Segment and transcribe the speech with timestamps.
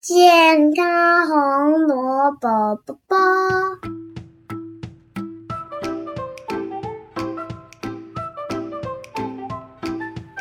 [0.00, 3.16] 健康红萝卜卜卜。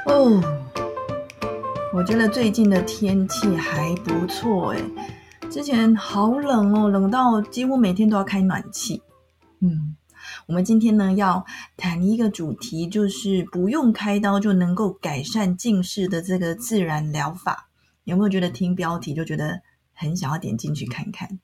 [0.05, 0.41] 哦，
[1.91, 4.83] 我觉得最近的天气还不错诶，
[5.49, 9.01] 之前好冷哦，冷到几乎每天都要开暖气。
[9.59, 9.95] 嗯，
[10.45, 11.43] 我们今天呢要
[11.75, 17.66] 谈一个主题，就是不用开刀就能够改善近视的这个自然疗法。
[18.07, 19.61] 有没有觉得听标题就觉得
[19.93, 21.39] 很想要点进去看看？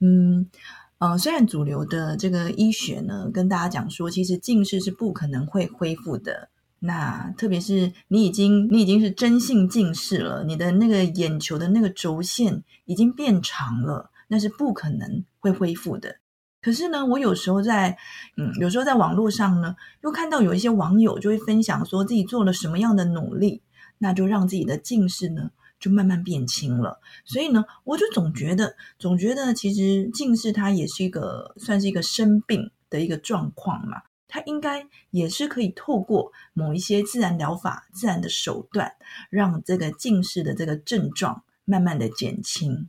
[0.00, 0.50] 嗯，
[0.98, 6.48] 呃，虽然主流的这个医学呢跟大家讲说，其实近视是不可能会恢复的。
[6.80, 16.16] 那特别是你已经你已经是真性近视了，你的那个眼球的那个轴线已经变长了，那是不可能会恢复的。
[16.60, 17.96] 可是呢，我有时候在
[18.36, 23.62] 嗯，有时候在网络上呢，又看到有一些网友就会分享说自己做了什么样的努力，
[23.98, 25.52] 那就让自己的近视呢
[25.84, 26.98] 就慢慢变轻了。
[27.26, 34.00] 所以呢，我就总觉得总觉得其实近视它也是一个算是一个生病的一个状况嘛。
[34.26, 38.94] 它应该也是可以透过某一些自然疗法、自然的手段，
[39.28, 42.88] 让这个近视的这个症状慢慢的减轻。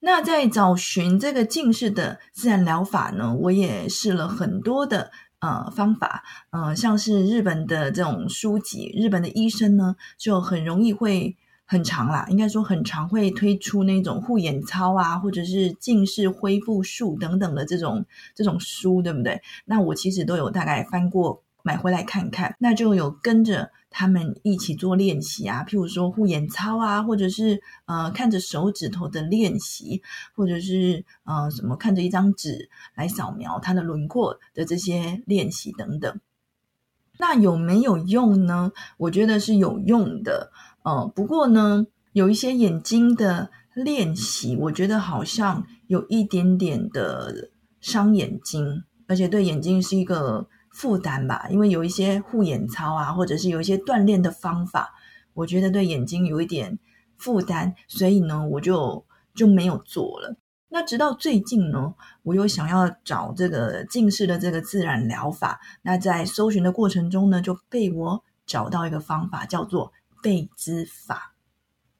[0.00, 11.36] 那在找寻这个近视的自然疗法呢，我也试了很多的呃方法，呃，像是日本的这种书籍，日本的医生呢就很容易会。
[11.70, 18.04] 很长啦，应该说很长，会推出那种护眼操啊，或者是近视恢复术等等的这种
[18.34, 19.40] 这种书，对不对？
[19.66, 30.02] 那我其实都有大概翻过，买回来看看，那就有跟着他们一起做练习啊，譬如说护眼操啊，或者是呃看着手指头的练习，
[30.34, 36.18] 或者是呃什么看着一张纸来扫描它的轮廓的这些练习等等。
[37.16, 38.72] 那有没有用呢？
[38.96, 40.50] 我觉得是有用的。
[40.82, 47.50] 哦，不过呢，有一些眼睛的练习，我觉得好像有一点点的
[47.80, 51.46] 伤眼睛，而且对眼睛是一个负担吧。
[51.50, 54.94] 因为有一些护眼操啊，或者是有一些锻炼的方法，
[55.34, 56.78] 我觉得对眼睛有一点
[57.18, 59.04] 负担，所以呢，我就
[59.34, 60.34] 就没有做了。
[60.70, 69.92] 那直到最近呢，我又想要找这个近视的这个自然疗法，那在搜寻的过程中呢，就被我找到一个方法，叫做。
[70.22, 71.34] 背姿法，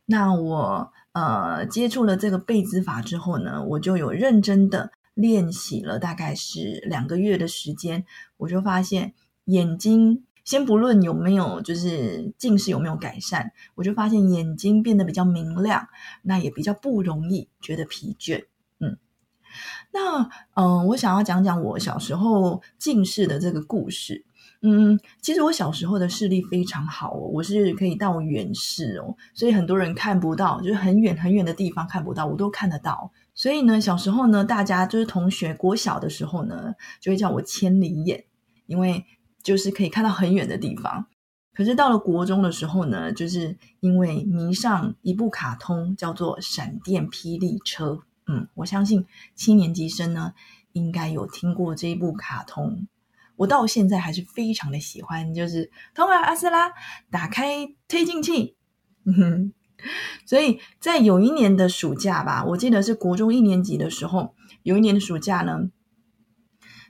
[0.06, 8.04] 那我呃接触了这个背姿法之后呢，我就有认真的练习了，大概是两个月的时间，
[8.36, 9.14] 我就发现
[9.44, 15.88] 眼睛先不论有没有就是近视有没有改善，我就发现眼睛变得比较明亮，
[16.22, 18.46] 那也比较不容易觉得疲倦。
[18.78, 18.98] 嗯，
[19.92, 24.24] 那嗯，我想要讲讲我小时候近视的这个故事。
[24.62, 33.10] 嗯，其实我小时候的视力非常好哦，我是可以到远视哦，所以很多人看不到，就是很远很远的地方看不到，我都看得到。
[33.34, 38.24] 所以呢，小时候呢，大家就是同学，国小的时候呢，就会叫我千里眼，
[38.66, 39.06] 因为
[39.42, 41.06] 就是可以看到很远的地方。
[41.54, 47.92] 可是到了国中的时候呢，就是因为迷上一部卡通，叫做《闪电霹雳车》。
[48.26, 50.34] 嗯，我相信七年级生呢，
[50.72, 52.86] 应该有听过这一部卡通。
[53.40, 56.70] 我到现在还是非常的喜欢，就是通啊阿斯拉
[57.10, 58.54] 打开推进器，
[60.26, 65.70] 所以在有一年的暑假吧，我记得是国中一年级的时候，有一年的暑假呢，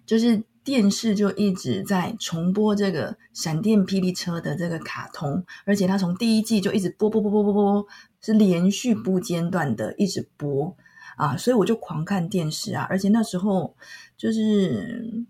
[0.05, 7.87] 就是电视就一直在重播这个闪电霹雳车的这个卡通，而且它从第一季就一直播播播播播播，
[8.21, 10.77] 是连续不间断的一直播
[11.17, 13.77] 啊，所以我就狂看电视啊，而且那时候
[14.17, 15.25] 就是。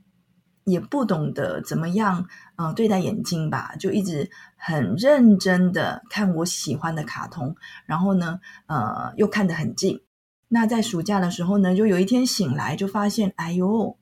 [0.64, 2.26] 也不懂得怎么样，
[2.56, 7.56] 呃，对待眼睛吧，就一直很认真的看我喜欢的卡通，
[7.86, 10.00] 然后呢，呃，又看得很近。
[10.48, 13.96] 那在暑假的时候呢，就有一天醒来，就发现，哎呦，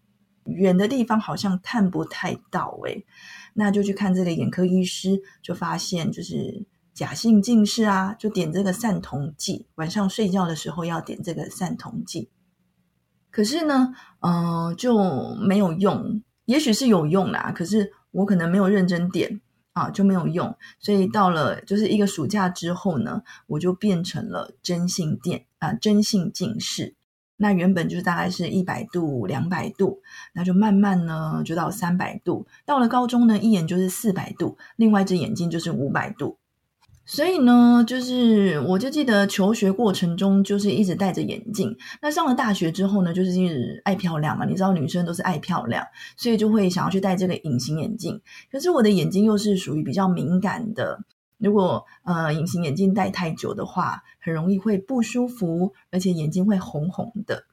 [0.44, 3.04] 远的地方好像看不太到，诶
[3.54, 12.30] 那就去看这个眼科医师，就发现就是假性近视啊，就点这个散瞳剂，晚上睡觉的时候要点这个散瞳剂。
[13.30, 16.22] 可是呢，呃，就没有用。
[16.48, 19.38] 也许是有用啦，可是我可能没有认真点
[19.74, 20.56] 啊，就没有用。
[20.78, 26.94] 所以到了就是一个暑假之后呢，我就变成了真性电啊，真性近视。
[27.36, 30.00] 那原本就是大概是一百度、两百度，
[30.32, 32.46] 那就慢慢呢就到三百度。
[32.64, 36.38] 到了高中呢，一眼就是四百度，另外一只眼睛就是五百度。
[37.10, 41.74] 所以呢，就是我就记得求学过程中就是一直戴着眼镜。
[42.02, 45.82] 那上了大学之后呢，就是一直爱漂亮嘛，你知道女生都是爱漂亮，
[46.18, 48.20] 所以就会想要去戴这个隐形眼镜。
[48.52, 51.02] 可是我的眼睛又是属于比较敏感的
[51.38, 57.44] 如果呃隐形眼镜戴太久的话，很容易会不舒服，而且眼睛会红红的。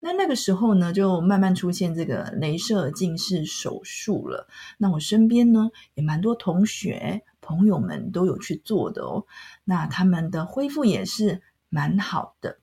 [0.00, 4.48] 那那个时候呢，就慢慢出现这个镭射近视手术了。
[4.78, 9.24] 那我身边呢，也蛮多同学朋友们都有去做的哦。
[9.64, 12.58] 那他们的恢复也是蛮好的。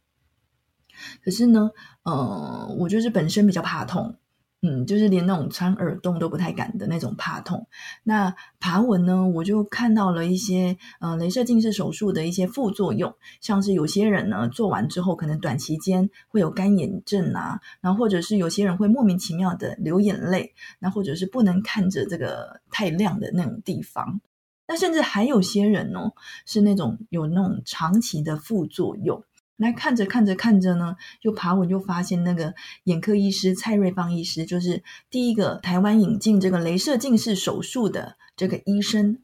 [1.23, 1.71] 可是呢，
[2.03, 4.17] 呃，我就是本身比较怕痛。
[4.65, 7.67] 嗯，就是连那种穿耳洞都不太敢的那种怕痛。
[8.01, 24.21] 那爬文呢，我就看到了一些呃，镭射近视手术的一些副作用，像是有些人呢做完之后，可能短期间会有干眼症啊，然后或者是有些人会莫名其妙的流眼泪，那或者是不能看着这个太亮的那种地方。
[24.67, 26.13] 那甚至还有些人哦，
[26.45, 29.23] 是那种有那种长期的副作用。
[29.55, 32.55] 那看着看着看着呢，就爬文就发现那个
[32.85, 39.19] 眼科医师蔡瑞芳医师，就是第一个台湾引进这个镭射近视手术的这个医生。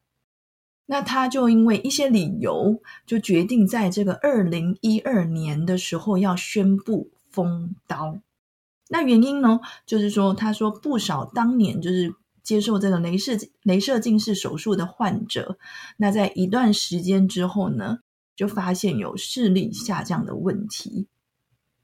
[0.85, 8.19] 那他就因为一些理由，就决定在这个二零一二年的时候要宣布封刀。
[8.89, 12.13] 那原因呢，就是说他说不少当年就是
[12.43, 15.57] 接受这个镭射镭射近视手术的患者，
[15.97, 17.99] 那在一段时间之后呢。
[18.39, 21.09] 就发现有视力下降的问题，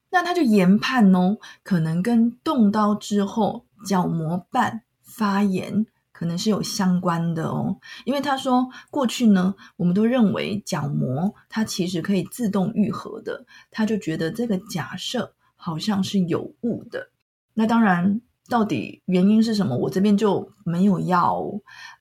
[0.10, 7.78] 那他就研判哦，可能跟动刀之后角膜瓣发炎可能是有相关的哦。
[8.06, 17.10] 因为他说过去呢，我们都认为角膜它其实可以自动愈合的，他就觉得这个假设好像是有误的。
[17.54, 21.44] 那当然，到底原因是什么，我这边就没有要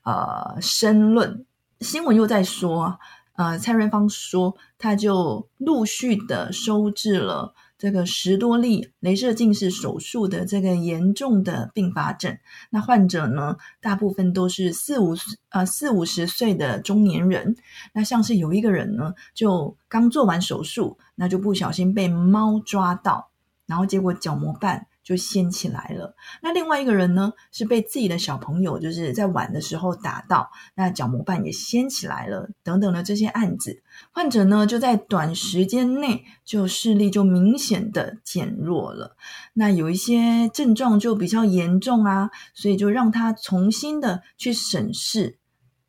[0.02, 1.44] 呃申论。
[1.80, 2.98] 新闻又在说。
[3.36, 12.38] 呃，蔡瑞芳说，他就陆续的收治了这个十多例镭射近视手术的这个严重的并发症。
[12.70, 15.16] 那患者呢，大部分都是四五
[15.48, 17.56] 呃四五十岁的中年人。
[17.92, 23.30] 那像是有一个人呢，就刚做完手术，那就不小心被猫抓到，
[23.66, 24.86] 然后结果角膜瓣。
[25.04, 26.16] 就掀起来了。
[26.42, 32.48] 那另外一个人呢，是被自己的小朋友就是在玩的时候打到，那角膜瓣也掀起来了。
[32.62, 39.14] 等等的这些案子，患者呢就在短时间内就视力就明显的减弱了。
[39.52, 45.38] 那有一些症状就比较严重啊，所以就让他重新的去审视，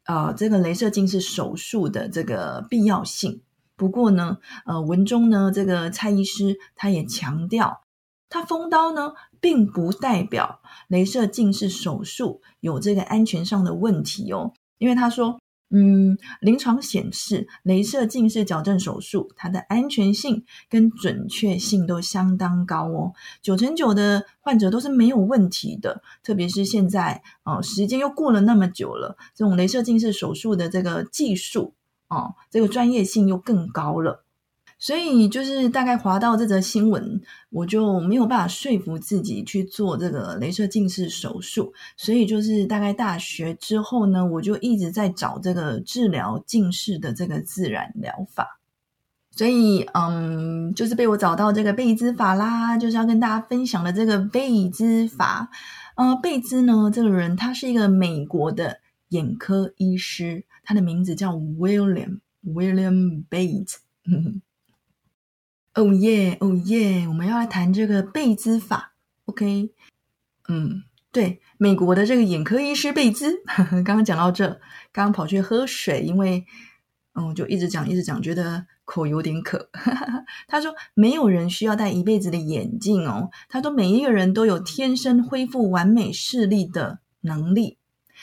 [0.05, 3.41] 呃，这个镭射近视手术的这个必要性。
[3.77, 7.84] 不过呢，呃，文中呢这个蔡医师他也强调。
[8.29, 14.53] 他封刀呢，并不代表镭射近视手术有这个安全上的问题哦。
[14.77, 15.39] 因为他说，
[15.69, 26.03] 嗯，临床显示，镭射近视矫正手术它的安全性跟准确性都相当高哦，九成九的患者都是没有问题的。
[26.23, 31.73] 特别是现在哦，时间又过了那么久了，这种镭射近视手术的这个技术
[32.09, 34.24] 哦，这个专业性又更高了。
[34.77, 41.73] 所以就是大概滑到这则新闻，我就没有办法说服自己去做这个镭射近视手术。
[41.97, 48.59] 所以就是大概大学之后呢，我就一直在找这个治疗近视的这个自然疗法。
[49.31, 55.49] 所以嗯，就是被我找到这个贝兹法啦，就是要跟大家分享的这个贝兹法。
[55.95, 58.79] 呃，贝兹呢，这个人他是一个美国的
[59.09, 63.75] 眼科医师，他的名字叫 William William Bates。
[65.75, 67.05] 哦耶，哦耶！
[67.07, 68.93] 我们要来谈这个贝兹法
[69.25, 69.71] ，OK？
[70.47, 74.47] 嗯，对，美国的这个眼科医师贝兹， 刚刚讲到这，
[74.93, 76.45] 刚刚跑去喝水，因为
[77.13, 79.69] 嗯，就一直讲，一直讲，觉得口有点渴。
[80.47, 83.29] 他说，没有人需要戴一辈子的眼镜哦。
[83.49, 87.77] 他说，每一个人都有天生恢复完美视力的能力。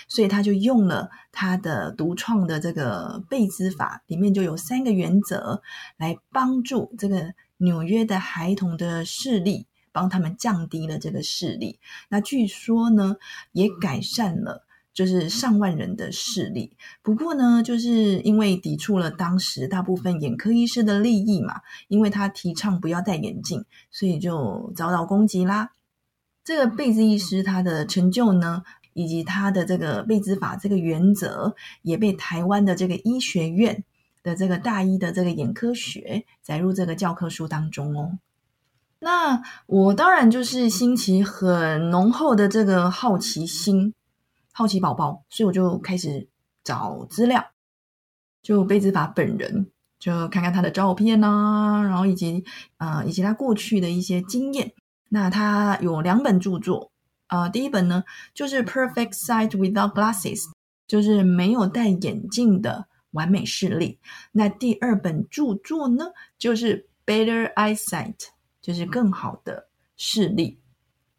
[0.08, 5.62] 所以他就用了他的独创的这个贝兹法，里面就有三个原则
[5.96, 11.78] 来帮助这个纽约的孩童的视力，帮他们降低了这个视力。
[12.08, 13.16] 那据说呢，
[13.52, 16.76] 也改善了就是上万人的视力。
[17.02, 25.70] 不过呢，就是因为抵触了当时大部分眼科医师的利益嘛，因为他提倡不要戴眼镜，所以就遭到攻击啦。
[26.44, 28.64] 这个贝兹医师他的成就呢？
[28.94, 33.84] 以及他的这个贝兹法这个原则，也被台湾的这个医学院
[34.22, 38.18] 的这个大一的这个眼科学载入这个教科书当中哦。
[39.00, 43.92] 那我当然就是兴起很浓厚的这个好奇心，
[44.52, 46.28] 好奇宝宝，所以我就开始
[46.62, 47.44] 找资料，
[48.42, 49.66] 就贝兹法本人，
[49.98, 52.44] 就看看他的照片呐，然后以及
[52.76, 54.72] 啊以及他过去的一些经验。
[55.08, 56.91] 那他有两本著作。
[57.32, 60.42] 啊，第一本呢就是《Perfect Sight Without Glasses》，
[60.86, 63.98] 就是没有戴眼镜的完美视力。
[64.32, 66.08] 那第二本著作呢，
[66.38, 68.16] 就是 Better Eyesight，
[68.60, 70.58] 就是更好的视力。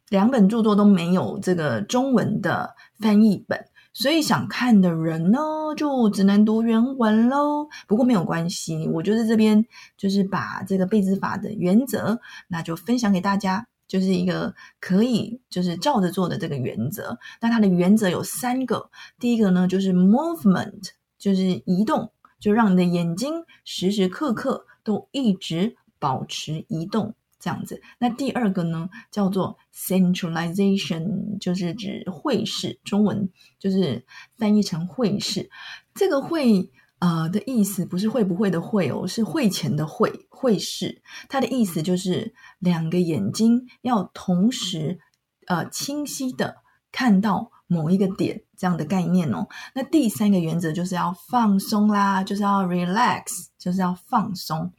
[0.08, 3.66] 两本著作都没有这个中文的翻译本。
[3.92, 5.38] 所以想看的人呢，
[5.76, 7.68] 就只能读原文喽。
[7.88, 9.64] 不过没有关系，我就是这边
[9.96, 17.18] 就是把这个贝兹法的原则，那就分享给大家，就是一个可以就是照着做的这个原则。
[17.40, 27.14] 那它的原则有三个，第一个呢就是 movement，就是移动，就让你的眼睛时时刻刻都一直保持移动。
[27.40, 34.02] 这样子，那第二个呢，叫做 centralization，就是指会视，中文就是
[34.38, 35.50] 翻译成会视。
[35.94, 41.02] 这个会呃的意思不是会不会的会哦，是会前的会会视。
[41.28, 44.98] 它的意思就是两个眼睛要同时
[45.46, 46.56] 呃清晰的
[46.92, 49.48] 看到某一个点这样的概念哦。
[49.74, 54.72] 那第三个原则就是要放松啦，就是要 relax，就是要放松。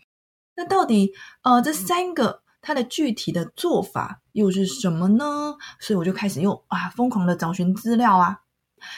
[0.55, 2.43] 那到底呃这三个？
[2.67, 5.53] 它的具体的做法又是什么呢？
[5.79, 8.39] 所以我就开始又啊疯狂的找寻资料啊，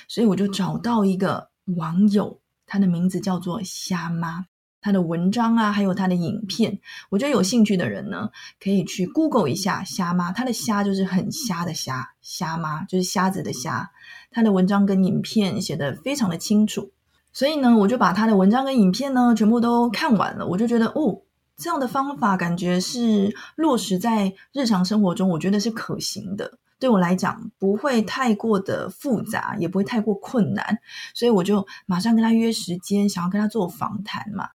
[0.08, 4.46] 所以我就找到一个网友，他的名字叫做虾妈，
[4.80, 8.30] 他的文章啊，还有他的影片，我觉得有兴趣的人呢，
[8.62, 13.90] 可以去 Google 一下虾妈，他的虾就是很瞎的虾，虾妈就是瞎子的瞎，
[14.30, 16.92] 他的文章跟影片写的非常的清楚，
[17.34, 21.24] 所以呢，我就把他的文章跟影片呢全部都看完了，我就觉得哦。
[21.60, 26.60] 这样的方法感觉是落实在日常生活中，我觉得是可行的。
[26.80, 30.80] 对我来讲，不会太过的复杂，也不会太过困难，
[31.14, 34.50] 所以我就马上跟他约时间，想要跟他做访谈嘛。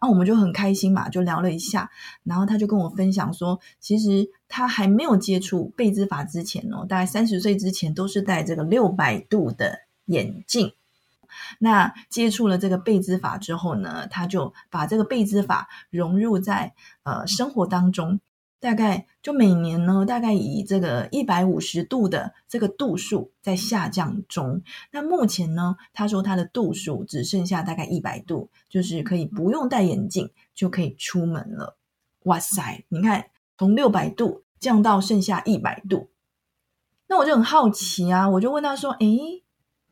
[0.00, 1.88] 那我们就很开心嘛，就聊了一下。
[2.24, 10.72] 然后他就跟我分享说，其实他还没有接触贝兹法之前哦，大概三十岁之前都是戴这个六百度的眼镜。
[11.60, 18.18] 那接触了这个贝兹法之后呢，他就把这个贝兹法融入在呃生活当中，
[18.62, 24.62] 大概就每年呢，大概以这个一百五十度的这个度数在下降中。
[24.92, 31.76] 那目前呢，他说他的度数只剩下大概一百度，就是可以不用戴眼镜就可以出门了。
[32.26, 33.26] 哇塞，你看
[33.58, 36.10] 从六百度降到剩下一百度，
[37.08, 39.42] 那我就很好奇啊，我就问他说：“诶。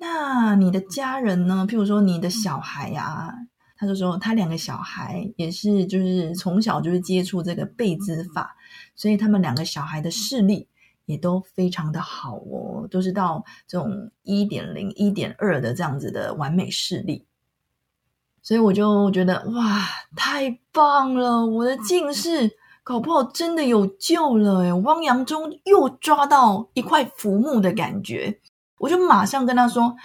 [0.03, 1.67] 那你的家人呢？
[1.69, 3.35] 譬如说你的小孩呀，
[3.77, 8.57] 他就说他两个小孩也是，就是从小就是接触这个贝兹法，
[9.01, 10.69] 所以他们两个小孩的视力
[11.07, 17.25] 也都非常的好哦，都是到这种一点零、一点二的这样子的完美视力。
[18.43, 21.47] 所以我就觉得哇，太棒了！
[21.47, 22.51] 我的近视
[22.83, 28.39] 搞不好真的有救了诶汪洋中又抓到一块浮木的感觉。
[28.77, 29.97] 我就马上跟他说：“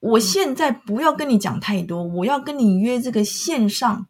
[0.00, 4.06] 我现在不要跟你讲太多，我要跟你约这个线上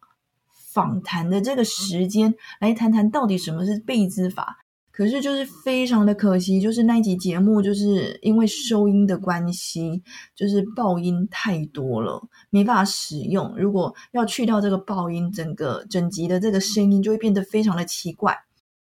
[0.73, 4.59] 访谈的这个时间，来谈谈到底什么是贝兹法。
[4.91, 10.03] 可是就是非常的可惜，就是那一集节目就是因为收音的关系，
[10.35, 13.57] 就是爆音太多了，没办法使用。
[13.57, 18.37] 如果要去掉这个爆音，整个整集的这个声音就会变得非常的奇怪。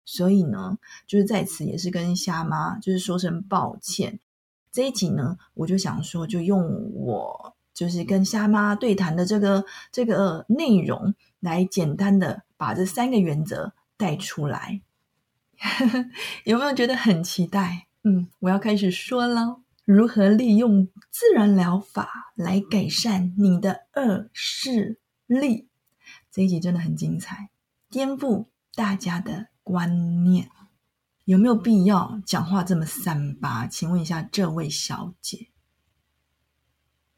[0.05, 4.17] 所以呢，就是在此也是跟虾妈就是说声抱歉。”
[4.71, 14.81] 这一集呢，我就想说，就用我就是跟虾妈对谈的这个这个内容，来简单的把这三个原则带出来。
[16.45, 17.87] 有没有觉得很期待？
[18.03, 25.67] 嗯，我要开始说了，如何利用自然疗法来改善你的二视力？
[26.31, 27.49] 这一集真的很精彩，
[27.89, 30.49] 颠覆大家的观念。
[31.25, 33.67] 有没有必要讲话这么三八？
[33.67, 35.49] 请问一下这位小姐。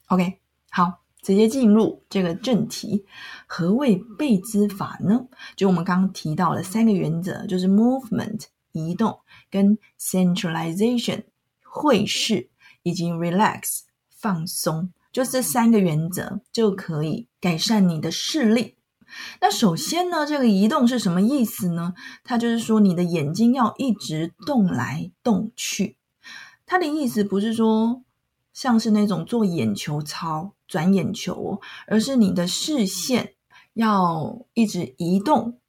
[0.08, 0.40] OK，
[0.72, 3.06] 好，直接进入这个正题。
[3.48, 5.28] 何谓贝兹法呢？
[5.56, 11.24] 就我们刚刚提到了三个原则，就是 movement 移动，跟 centralization
[11.64, 12.50] 会视，
[12.84, 18.76] 以及 relax 放松，就这三个原则就可以改善你的视力。
[19.42, 21.96] 那首先呢，这个移动是什么意思呢？
[22.24, 25.98] 它就是说你的眼睛要一直动来动去。
[26.68, 28.04] 它的意思不是说
[28.54, 33.34] 像是那种做眼球操、转眼球，而是你的视线
[33.74, 35.60] 要一直移动。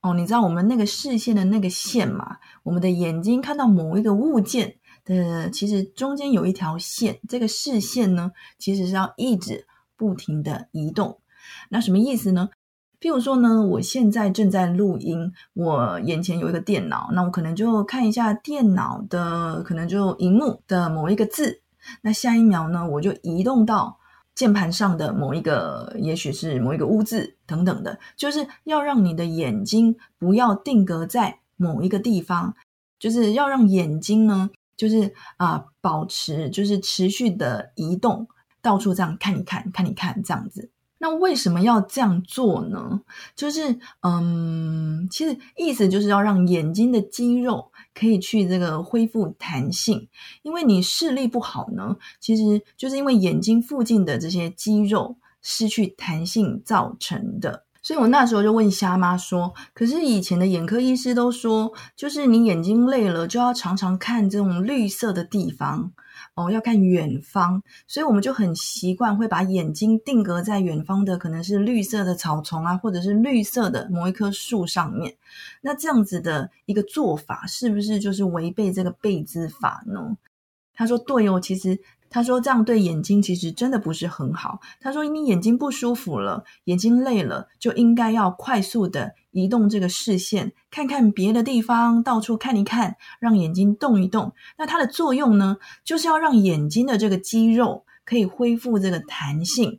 [0.00, 2.38] 哦，你知道我们那个视线的那个线嘛？
[2.62, 11.20] 我们的眼睛看到某一个物件的，其实中间有一条线，这个视线呢，其实是要一直不停的移动。
[11.68, 12.48] 那什么意思呢？
[13.00, 21.62] 譬如说呢，我现在正在录音，我眼前有一个电脑，那我可能就看一下电脑的，可能就荧幕的某一个字。
[22.02, 23.98] 那下一秒呢，我就移动到
[24.36, 32.54] 键盘上的某一个，也许是某一个污渍等等的，就是要让你的眼睛不要定格在某一个地方，
[32.98, 38.28] 就是要让眼睛呢，就是啊，保持就是持续的移动，
[38.60, 40.70] 到处这样看一看，看一看这样子。
[40.98, 43.00] 那为什么要这样做呢？
[43.34, 47.70] 就是嗯，其实意思就是要让眼睛的肌肉。
[47.98, 50.06] 可以去这个恢复弹性，
[50.42, 57.64] 因为你视力不好呢，其实就是因为眼睛附近的这些肌肉失去弹性造成的。
[57.80, 65.90] 所以我那时候就问虾妈说：“可是以前的眼科医师都说，就是你眼睛累了，就要常常看这种绿色的地方。”
[66.36, 75.16] 哦，要看远方，所以我们就很习惯会把眼睛定格在远方的，可能是绿色的草丛啊，或者是绿色的某一棵树上面。
[75.62, 80.16] 那这样子的一个做法，是不是就是违背这个贝兹法呢？
[80.74, 81.78] 他说：“对哦，其实。”
[82.16, 94.32] 他说：“这样对眼睛其实真的不是很好。”他说：“你眼睛不舒服了，眼睛累了，就应该要快速的移动这个视线，看看别的地方，到处看一看，让眼睛动一动。
[94.56, 99.78] 那它的作用呢，就是要让眼睛的这个肌肉可以恢复这个弹性。”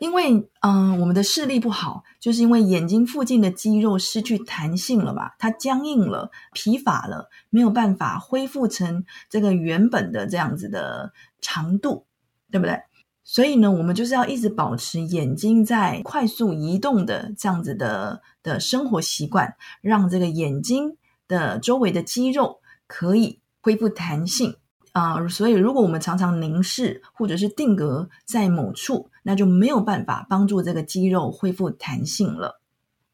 [0.00, 5.34] 因为，嗯，我们的视力不好，就是因为眼睛附近的肌肉失去弹性了吧？
[5.38, 12.06] 它僵硬了、疲乏了，没有办法恢复成这个原本的这样子的长度，
[12.50, 12.78] 对不对？
[13.22, 24.56] 所以呢，我们就是要一直保持眼睛在快速移动的这样子的的生活习惯，让这个眼睛的周围的肌肉可以恢复弹性。
[24.94, 32.60] 啊，所以如果我们常常凝视或者是定格在某处，那就没有办法帮助这个肌肉恢复弹性了。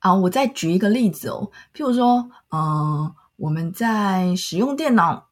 [0.01, 5.29] 啊，我再举一个例子哦，譬如说，嗯，我们在使用电脑，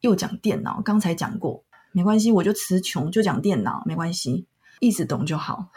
[0.00, 4.46] 又讲电脑，刚才讲过，没关系，我就词穷，就讲电脑，没关系，
[4.80, 5.68] 意思懂就好。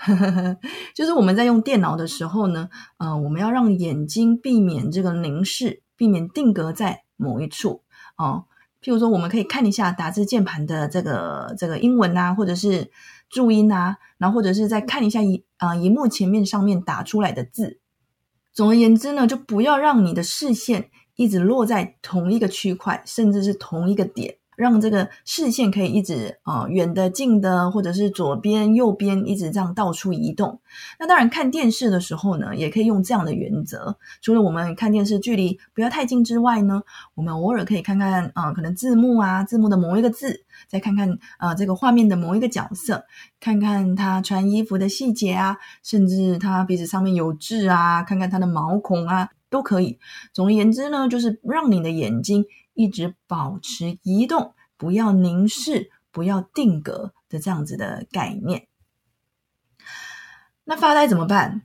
[0.96, 7.84] 就是我们在用电脑的时候呢，嗯，我们要让眼睛避免这个凝视，避免定格在某一处，
[8.16, 8.46] 哦。
[8.82, 12.90] 譬如说，我们可以看一下打字键盘的这个这个英文啊，或者是
[13.30, 17.80] 注音啊，然后或者是再看一下荧啊荧幕前面上面打出来的字。
[18.54, 24.37] 总而言之呢，就不要让你的视线一直落在同一个区块，甚至是同一个点。
[24.58, 30.60] 让这个视线可以一直啊远的近的，或者是左边右边一直这样到处移动。
[31.00, 33.96] 那当然看电视的时候呢，也可以用这样的原则。
[34.20, 36.82] 除了我们看电视距离不要太近之外呢，
[37.14, 43.06] 我们偶尔可以看看啊，可能字幕啊，字幕的某一个字，再看看啊这个画面的某一个角色，
[43.40, 50.00] 看看他穿衣服的细节啊，甚至他鼻子上面有痣啊，看看他的毛孔啊，都可以。
[50.34, 52.44] 总而言之呢，就是让你的眼睛。
[52.78, 58.68] 一直保持移动，不要凝视，不要定格的这样子的概念。
[60.64, 61.64] 那发呆怎么办？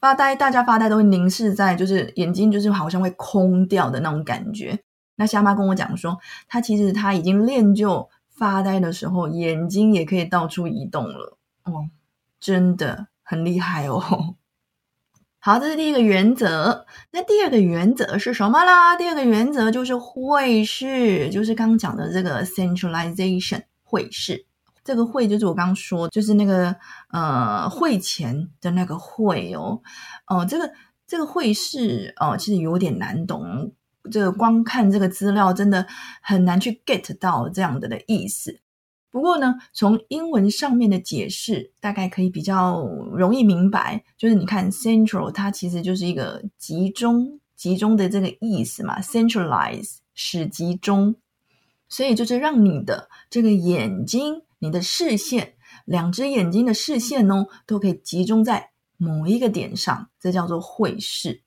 [0.00, 4.82] 发呆，大家发呆都会凝视在，就是眼睛就是好像会空掉的那种感觉。
[5.16, 11.36] 那虾妈跟我讲说，他其实他已经练就发呆的时候，眼睛也可以到处移动了。
[11.64, 11.90] 哦，
[12.40, 14.36] 真的很厉害哦。
[15.40, 16.84] 好，这是第一个原则。
[17.12, 18.96] 那第二个原则是什么啦？
[18.96, 24.46] 第二个原则就是会是，就是刚刚讲的这个 centralization 会是。
[24.82, 26.74] 这个会就是我刚刚说，就是那个
[27.12, 29.80] 呃会前的那个会哦。
[30.26, 30.72] 哦，这个
[31.06, 33.72] 这个会是哦，其实有点难懂。
[34.10, 35.86] 这个光看这个资料，真的
[36.20, 38.58] 很难去 get 到这样的的意思。
[39.10, 44.04] 不过呢，从英文上面的解释，大概可以比较容易明白。
[44.18, 51.14] 就是你看，central 它其实就是一个集中、集中的这个意思嘛，centralize 使集中，
[51.88, 55.54] 所以就是让你的这个眼睛、你的视线，
[55.86, 61.42] 两只眼睛的视线哦，都可以集中在某一个点上，这叫做会视。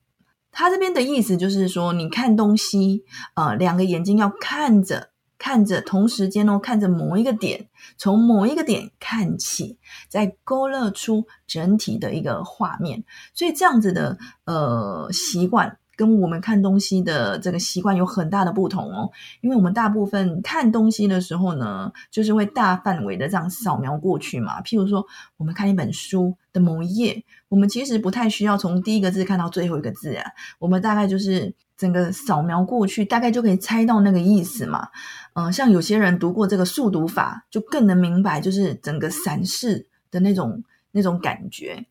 [0.52, 3.04] 它这边的意思就是说，你看东西，
[3.36, 5.11] 呃，两个眼睛要看着。
[5.42, 13.04] 看着同时间哦，看着某一个点，从某一个点看起，再勾勒出整体的一个画面。
[13.34, 19.10] 所以这样子的呃习惯，跟我们看东西的这个习惯有很大的不同哦。
[19.42, 24.62] 因为我们大部分看东西的时候呢，就是会大范围的这样扫描过去嘛。
[24.62, 25.06] 譬如说，
[25.38, 30.26] 我们看一本书的某一页，我们其实不太需要从第一个字看到最后一个字啊，
[30.60, 34.88] 我们大概就是整个扫描过去，大概就可以猜到那个意思嘛。
[35.34, 41.86] 嗯，像有些人读过这个速读法，就更能明白，就是整个闪视的那种那种感觉，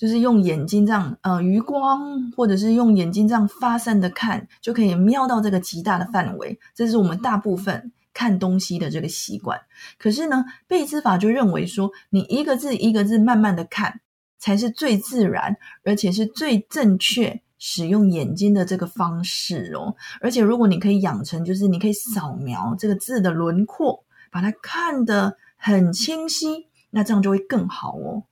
[0.00, 6.58] 就是用眼睛这样，呃，余光，或者是用眼睛这样发散的看，就可以瞄到这个极大的范围。
[6.74, 9.60] 这是我们大部分看东西的这个习惯。
[9.98, 14.00] 可是呢，贝兹法就认为说，你一个字一个字慢慢的看，
[14.38, 19.94] 才是最自然，而且是最正确使用眼睛的这个方式哦。
[20.22, 28.22] 而且如果你可以养成，就是你可以扫描这个字的轮廓，把它看得很清晰，那这样就会更好哦。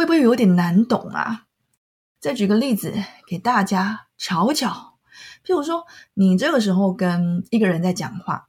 [0.00, 1.44] 会不会有点难懂啊？
[2.20, 2.90] 再举个例子
[3.28, 4.94] 给大家瞧瞧，
[5.44, 5.84] 譬如说，
[6.14, 8.48] 你这个时候跟一个人在讲话，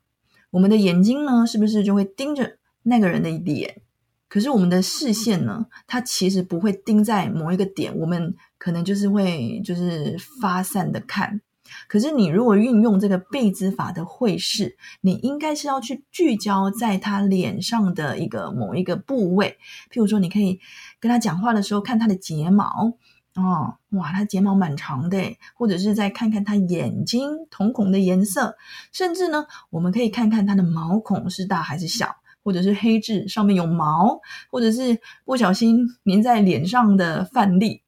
[0.51, 3.81] 我们的眼睛呢，是不是就会盯着那个人的脸？
[4.29, 11.41] 可是我们的视线呢，它其实不会盯在某一个点，我们可能就是会就是发散的看。
[11.88, 19.57] 可是你如果运用这个贝兹法的会视，你应该是要去聚焦在他脸上的一个某一个部位，
[19.91, 20.60] 譬如说，你可以
[20.99, 22.97] 跟他讲话的时候看他的睫毛。
[23.34, 28.57] 哦，哇，他睫毛蛮长的，或者是再看看他眼睛瞳孔的颜色，
[28.91, 34.19] 甚至呢，我们可以看看他的毛孔是大还是小，或者是黑痣上面有毛，
[34.51, 37.84] 或者是不小心粘在脸上的范例。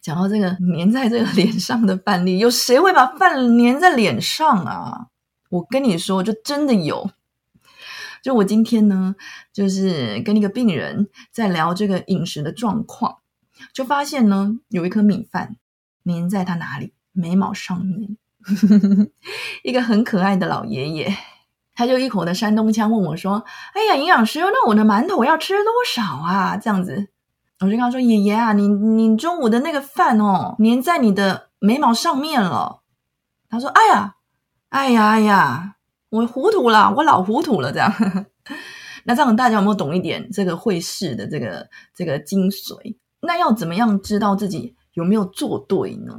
[0.00, 5.06] 讲到这个粘在这个脸上的范例，有谁会把饭粘在脸上啊？
[5.50, 7.10] 我跟你说，就真的有。
[8.22, 9.14] 就我今天呢，
[9.52, 13.18] 就是跟一个病人在聊这个饮食的状况。
[13.72, 15.56] 就发现呢，有一颗米饭
[16.04, 18.16] 粘在他哪里眉毛上面。
[19.64, 21.16] 一个很可爱的老爷爷，
[21.74, 27.08] 他就一口的山东腔问我说：“哎呀，营养师，那我的馒头要吃多少啊？”这样子，
[27.60, 32.80] 我就跟他说：“爷爷啊，你你中午的那个饭哦，粘在你的眉毛上面了。”
[33.48, 34.16] 他说：“哎呀，
[34.68, 35.76] 哎呀，哎呀，
[36.10, 37.90] 我糊涂了，我老糊涂了。”这样，
[39.04, 42.96] 那这样大家有没有懂一点这个会试的这个这个精髓？
[43.20, 46.12] 那要怎么样知道自己有没有做对呢？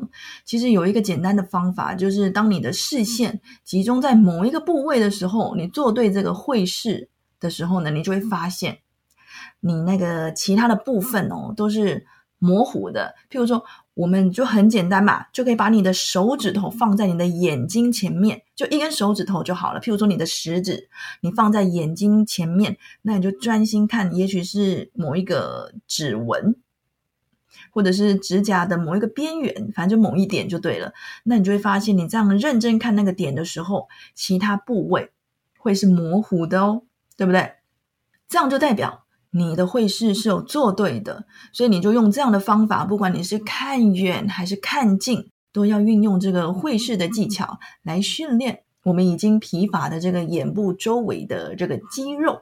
[0.44, 8.80] 其实有一个简单的方法，就是当你的视线集中在某一个部位的时候，你做对这个会视的时候呢，你就会发现
[9.60, 12.06] 你那个其他的部分哦都是
[12.40, 13.16] 模糊的。
[13.30, 19.80] 譬如说，我们就很简单嘛，就可以把你的手指头放在你的眼睛前面，就一根手指头就好了。
[19.80, 20.90] 譬如说，你的食指
[21.22, 26.56] 你放在眼睛前面，那你就专心看，也许是某一个指纹。
[27.72, 30.94] 或者是指甲的某一个边缘，反正就某一点就对了。
[31.24, 35.12] 那你就会发现，你这样认真看那个点的时候，其他部位
[35.60, 36.84] 会是模糊的哦，
[37.16, 37.54] 对不对？
[38.28, 41.26] 这样就代表你的会视是有做对的。
[41.54, 52.42] 所以你就用这样的方法，不管你是看远还是看近，都要运用这个会视的技巧来训练我们已经疲乏的这个眼部周围的这个肌肉。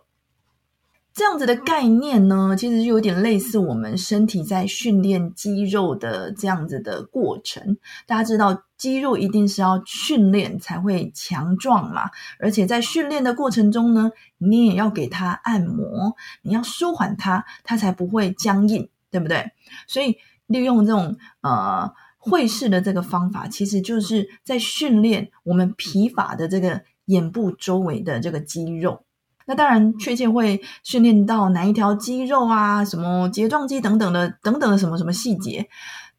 [1.15, 7.77] 这样子的概念呢，其实就有点类似我们身体在训练肌肉的这样子的过程。
[8.05, 19.51] 大家知道，肌肉一定是要训练才会强壮嘛，而且在训练的过程中呢，你也要给它按摩，你要舒缓它，它才不会僵硬，对不对？
[19.87, 29.04] 所以利用这种呃会式的这个方法，其实就是在训练我们疲乏的这个眼部周围的这个肌肉。
[29.45, 35.69] 那当然，确切会训练到哪一条肌肉啊，什么睫状肌等等的，等等的什么什么细节，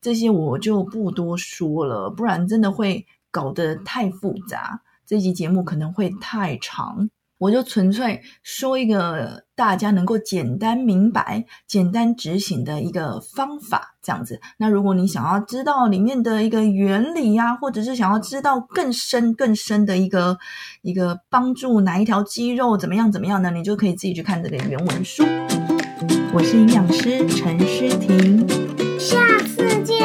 [0.01, 7.11] 这些我就不多说了，不然真的会搞得太复杂，这集节目可能会太长。
[7.39, 14.41] 我就纯粹说一个大家能够简单明白、简单执行的一个方法，这样子。
[14.57, 20.39] 那如果你想要知道里面的一个原理呀，或者是想要知道更深更深的一个
[20.83, 23.51] 一个帮助哪一条肌肉怎么样怎么样呢？
[23.51, 25.25] 你就可以自己去看这个原文书。
[26.33, 28.47] 我是营养师陈诗婷。
[28.99, 29.96] 下次见。